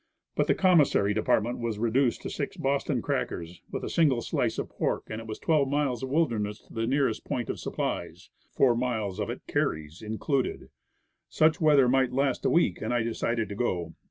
[0.35, 4.57] But the commissary de partment was reduced to six Boston crackers, with a single slice
[4.57, 7.59] of pork, and it was twelve miles of wil derness to the nearest point of
[7.59, 10.69] supplies, four miles of it carries, included.
[11.29, 13.93] Such weather might last a week, and I decided to go.